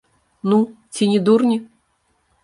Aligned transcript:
Ну, 0.53 0.57
ці 0.97 1.07
не 1.11 1.19
дурні? 1.27 1.59